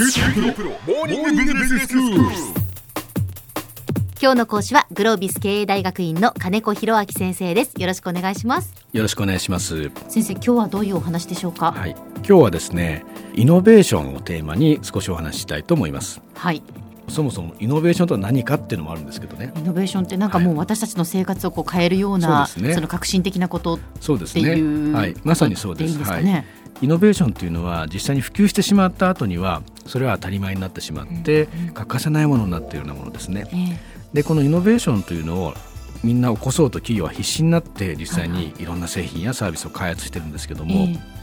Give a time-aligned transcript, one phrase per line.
[0.00, 0.06] 今
[4.32, 9.90] 日の講師はグロービス経営大学院の金子博明先生ですよろしくお願いしますよろしくお願いします。
[10.06, 11.72] 先生今日はどういうお話でしょうか？
[11.72, 16.20] はい、今日はですね、イノベーションをテーマに少しお話ししたいと思います。
[16.32, 16.62] はい
[17.08, 19.50] そもそもイノベーションとは何かっていうのもあるんですけどね。
[19.56, 24.94] イノベーションってなんかもう私たちの生活をこう変えるような、そうですねその革新的なことっそうですていう、ね。
[24.98, 25.92] はい、まさにそうです。
[25.92, 26.44] いいですかはい。
[26.80, 33.46] ね、イノベーションというのは実際に普及してしまった後にはそれは当たり前になってしまって欠かせないものになっているようなものですね。
[33.52, 33.56] え
[33.94, 35.54] えでこのイノベーションというのを
[36.02, 41.18] みんな起こそうと企業は必死になって実際にいろんな製品やサービスを開発してるんですけども、ええ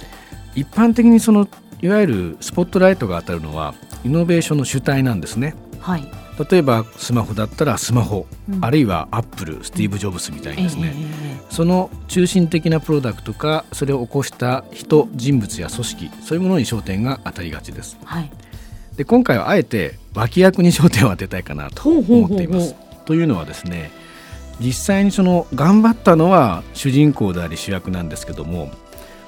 [0.55, 1.47] 一般的にその
[1.81, 5.55] いわゆるスポットライトが当たるのはイノベーションの主体なんですね。
[5.85, 6.07] はい。
[6.49, 8.65] 例えばスマホだったらスマホ、うん。
[8.65, 17.97] あるいはアップルスティーブ・ジョブズみたいにですね、えええその中心的なプロダクトかそれを起こした人人物や組織そういうものに焦点が当たりがちです。
[18.01, 18.31] えはい。
[18.97, 22.75] で今回はあえて脇役に焦点を当てたいかなと思っています。
[23.05, 23.91] というのはですね
[24.59, 28.71] 実際にその頑張ったのは主人公であり主役なんですけども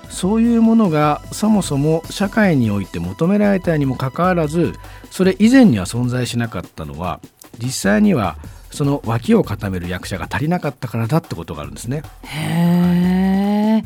[0.09, 4.73] そういうものがそもそも社会において求められたにもかかわらず
[5.11, 7.19] それ以前には存在しなかったのは
[7.59, 8.37] 実際には
[8.71, 12.03] その脇を固める役者が足りなかったからだってことがあるんですね。
[12.23, 13.83] へえ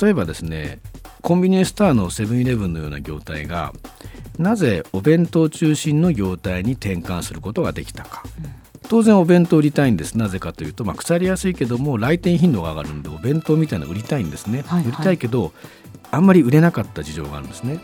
[0.00, 0.80] 例えばですね
[1.22, 3.72] コンビニエンススターのセブンイレブンのような業態が
[4.38, 8.22] なぜお弁当中心の業態に転換することができたか、
[8.88, 10.16] 当然お弁当売りたいんです。
[10.16, 14.88] なぜかというと、まあ、腐りやすいけども来店頻度が上がるんでお弁当みたいなの売りたいんですね、はいはい。
[14.88, 15.52] 売りたいけど
[16.10, 17.80] あんまり売れなかった事情があるんですね、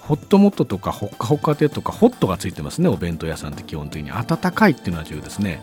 [0.00, 4.10] ホットモットとかホッカホッカテとかホットがついてますねお弁当屋さんって基本的に。
[4.10, 5.60] 温かいっていうのは重要ですね。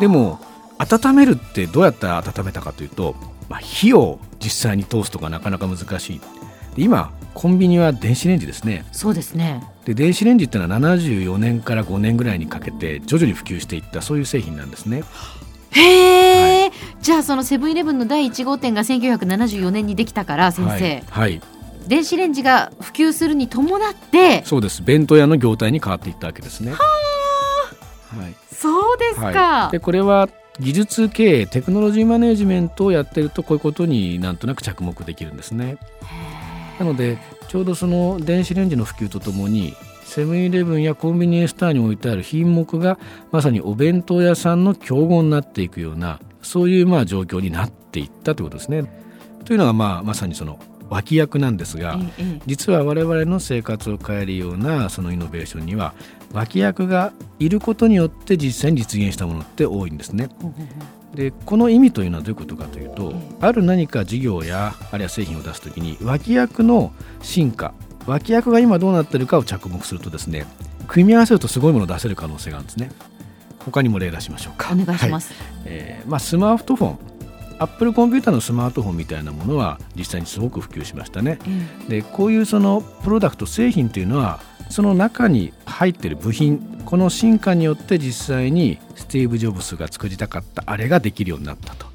[0.00, 0.40] でも
[0.78, 3.14] 温めるってどうやったら温めたかというと、
[3.48, 6.20] まあ、火を実際に通すとかなかなか難しい
[6.76, 8.84] で今コンビニは電子レンジですね。
[8.92, 9.62] そうですね。
[9.84, 15.02] で電子レンジっていうのは74年から5年ぐらいにかけて徐々に普及していったそういう製品なんですね。
[15.70, 21.40] へえ、じゃあそのセブンイレブンの第1号店が1974年にできたから先生、はい、はい、
[21.86, 24.82] 電子レンジが普及するに伴ってそうです。
[24.82, 26.72] 弁当屋の業態に変わっていったわけですね。
[26.72, 26.76] は
[28.28, 28.34] い。
[28.50, 30.28] そうですか、はい、でこれは
[30.58, 35.76] 技術経営テクノロジーマネジメントをやってるとこういうことになんとなく着目できるんですね
[36.78, 42.98] なのでちょうどその電子レンジの普及とともにセブンイレブンやコンビニエンススターに置いてある品目が
[43.32, 48.84] まさにお弁当屋さんの競合になっていくようなそういうまあ状況になっていったということですね。
[49.44, 51.98] というのがまあまさにその脇役なんですが、
[52.46, 55.94] 実は我々の生活を変えるようなそのイノベーションには
[56.32, 60.28] 脇役がいることによって実際に実現したものって多いんですね。
[61.14, 67.72] でこの意味というのはどういうことかというと、えある何か事業やあるいは製品を出すときに脇役の進化
[68.06, 70.46] 脇役が今どうなってるかを着目するとですね
[70.88, 72.90] 組み合わせるとすごいものを出せる可能性があるんですね。
[73.58, 74.72] 他にも例出しましょうか。
[74.72, 75.32] お願いします、
[75.64, 76.98] えーまあ、スマートフォン。
[77.58, 81.38] アップルコンピューターのスマートフォンみたいなものは実際にすごく普及しましたね。
[81.88, 82.00] え。
[82.00, 84.40] でこういうそのプロダクト製品というのは
[84.70, 91.86] その中に入っている部品この進化によって実際にスティーブ・ジョブズが作りたかったあれができるようになったと。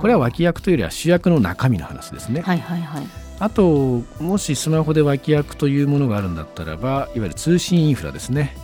[0.00, 3.06] これは脇役というよりは主役の中身の話ですね、はいはいはい。
[3.40, 8.56] あともしスマホで脇役というものがあるんだったらばいわゆる通信インフラですね。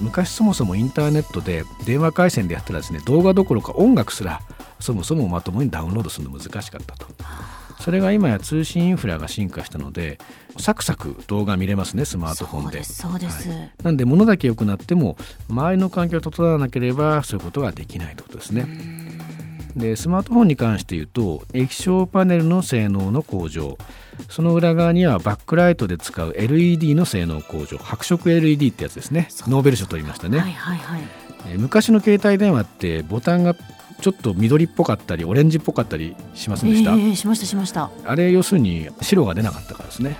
[0.00, 4.40] 昔そもそもインターネットで電話回線でやったらですね動画どころか音楽すら
[4.80, 7.06] そもそもまともにダウンロードするの難しかったと
[7.80, 10.18] それが今や通信インフラが進化したので
[10.58, 12.82] サクサク動画見れますねスマートフォンで。
[12.84, 13.70] そうですそうです、はい。
[13.82, 15.16] なんで物だけ良くなっても
[15.48, 18.66] 周りの環境が整わなければそういうことができないということですね。
[19.76, 23.76] でスマートフォンに関して言うと液晶パネルの性能の向上。
[24.30, 27.76] その裏側にはバックライトで使う LED の性能向上。
[27.76, 29.28] 白色 LED ってやつですね。
[29.46, 31.00] ノーベル賞取りましたね、はいはいはい。
[31.48, 33.54] えー昔の携帯電話ってボタンが
[34.00, 37.90] ちょっと緑っぽかったりオレンジっぽかったりしませんでした、ええしましたしました。
[38.04, 40.16] あれ要するに白が出なかったからですね。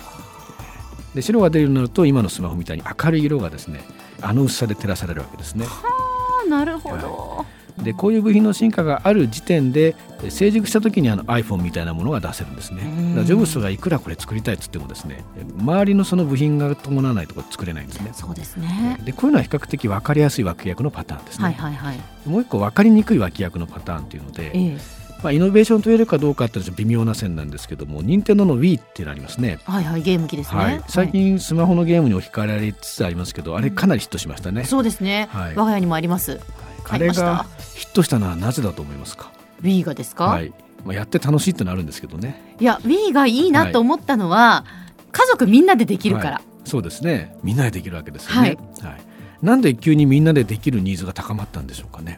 [1.15, 3.81] で白が出るようになると今のスマホみたいに明るい色がですね
[4.21, 5.67] あの薄さで照らされるわけですね。
[5.67, 7.47] あーなるほど、
[7.83, 12.83] でこういう部品の進化がある時点でえ成熟した時にあの iPhone みたいなものが出せるんですね。
[13.25, 15.25] ジョブズがいくらこれ作りたいっつってもですね
[15.59, 18.11] 周りのその部品が伴わないところ作れないんですね。
[18.15, 18.99] そうですね。
[19.05, 21.99] でこういうのは比較的分かりやすい脇役のパターンですね、はいはいはい。
[22.27, 24.79] もう一個分かりにくい脇役のパターンっていうので、ええ。
[25.23, 29.59] まあ、イノベーションと言えるかどうかって微妙な線なんですけども任天堂の Wii っていうのありますね。
[29.65, 35.55] はいはいゲーム機ですね、はい、最近スマホのゲームに置き換えられつつありますけど、あれかなりヒットしましたね、そうですね、はい。
[35.55, 36.33] 我が家にもあります。
[36.33, 37.05] あ買いました？
[37.05, 40.53] れがヒットしたのはなぜだと思いますか？Wii がですか、はい。
[40.85, 42.57] まあ、やって楽しいってのはあるんですけどね。
[42.61, 44.65] いや Wii がいいなと思ったのは、
[45.13, 47.37] 家族みんなでできるから、そうですね。
[47.43, 49.01] みんなでできるわけですよね、はい。
[49.43, 52.17] なんで急にみんなでできるニーズが高まったんでしょうかね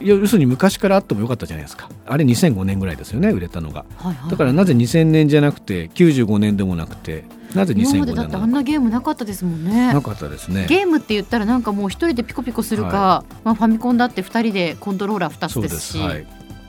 [0.00, 1.88] 要するに昔からあってもよかったじゃないですか。
[2.06, 3.84] あれ2005年ぐらいですよね売れたのが。
[3.96, 4.30] はいはい。
[4.30, 7.24] だからなぜ2000年じゃなくて95年でもなくて
[7.54, 9.92] なぜ2005今までだってあん年なゲームなかったですもんね。
[9.92, 10.66] なかったですね。
[10.68, 15.90] ゲームって言ったらなんかもう一人でピコピコするか、はまあ、ファミコンだって二人でコントローラー2そうでつですし。
[15.92, 16.26] すはい。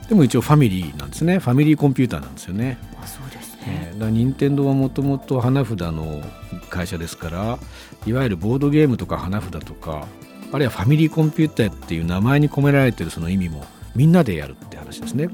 [0.08, 1.38] でも一応ファミリーなんですね。
[1.38, 2.78] ファミリーコンピューターなんですよね。
[3.00, 6.22] あそうですね、えーだ任天堂はもともと花札の
[6.70, 7.58] 会社ですから
[8.06, 10.06] いわゆるボードゲームとか花札とか
[10.52, 13.64] あるいはファミリーコンピューターっていう名前に込められてるその意味も
[13.94, 15.28] みんなでやるって話ですね。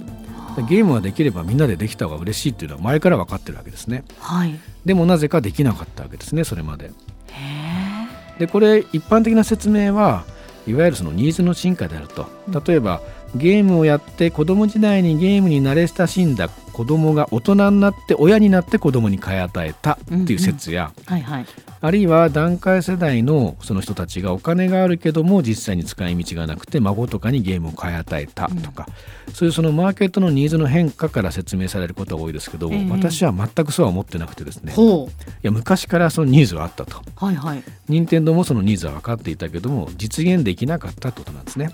[0.56, 4.04] でゲームができればみんなでできた方が嬉しいっていうのは前から分かってるわけですね。
[4.18, 4.58] はい。
[4.84, 6.86] でもなぜかできなかったわけですねそれまで。
[6.86, 10.24] へでこれ一般的な説明は
[10.66, 12.26] いわゆるそのニーズの進化であると。
[12.66, 13.00] 例えば
[13.34, 19.96] ゲームをやって子供時代にゲームに慣れ親しんだ子供が大人になって親になって子供に買い与えたっ
[20.26, 21.46] ていう説や、えはいはい。
[21.80, 28.86] あるいは段階世代のその人たちがお金があるけども実際に使い道がなくて孫とかにゲームを買い与えたとか、
[29.32, 32.90] そういうそのマーケットのニーズの変化から説明されることが多いですけど、ええ。
[32.90, 34.72] 私は全くそうは思ってなくてですね。
[34.72, 35.08] いほ
[35.40, 36.98] や昔からそのニーズはあったと。
[36.98, 37.62] うはいはい。
[37.88, 41.70] 任天堂もそのニーズは分かっていたけども実現できなかったってことなんですね。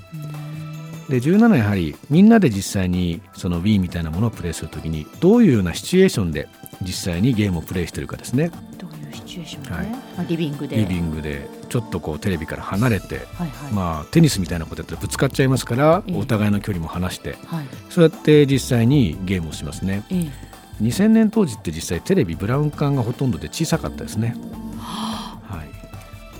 [1.09, 6.49] で17やはりみんなで実際にその Wii みたいなものをプレイするときにどういうようなシチュエーションで
[6.83, 8.51] 実際にゲームをプレイしてるかですね。
[8.79, 9.87] どういうシチュエーションで、はい。
[9.87, 10.77] まあ、リビングで。
[10.77, 16.19] リビングでちょっとこうテレビから離れて、はいはい、まあテニスみたいなことやったらぶつかっちゃいますからええ。
[16.19, 17.67] お互いの距離も離してはい。
[17.91, 20.05] そうやって実際にゲームをしますね。
[20.11, 20.53] ええ。
[20.83, 24.35] 2000年当時って実際テレビブラウン管がほとんどで小さかったですね。
[24.79, 25.69] はい。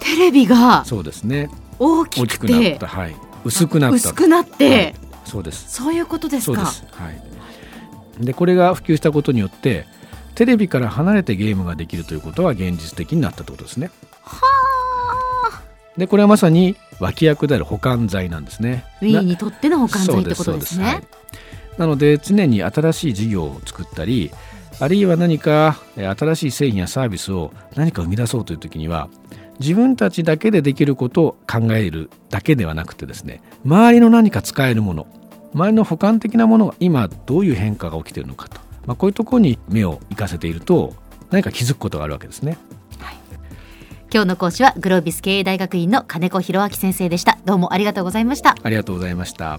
[0.01, 1.49] テレビがそうですね。
[1.79, 2.87] 大きくなてった。
[2.87, 3.15] はい
[3.45, 4.95] 薄くなった薄くなって、はい
[5.25, 6.67] そうですそういうことですか？
[6.67, 7.01] そうです。
[7.01, 7.23] はい。
[8.25, 9.87] でこれが普及したことによって
[10.35, 13.91] テレビから離れてゲームができるということは現実的になったということですね。
[15.97, 18.85] でこれはまさに脇役である保管剤なんですね。
[19.01, 20.85] Wii なにとっての保管剤ってことですね。
[20.85, 21.03] はい
[21.79, 24.31] なので常に新しい事業を作ったり
[24.79, 29.09] あるいは何かえー新しい製品やサービスを何か生み出そうという時には
[29.63, 35.07] 自分たちだけでできることを考えるだけではなくてですね周りの何か使えるもの
[35.55, 40.95] 周りの補完的なものが今どういう変化が起きているのかと、まあ、こういうところに目を生かせていると
[41.31, 42.59] 何か気づくことがあるわけですね。
[44.13, 47.39] 今日の講師はグロービス経営大学院の金子博明先生でした。
[47.47, 48.57] どうもありがとうございました。
[48.63, 49.59] ありがとうございました。